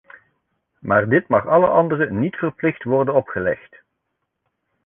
Maar 0.79 1.09
dit 1.09 1.27
mag 1.27 1.47
alle 1.47 1.67
anderen 1.67 2.19
niet 2.19 2.35
verplicht 2.35 2.83
worden 2.83 3.13
opgelegd. 3.15 3.83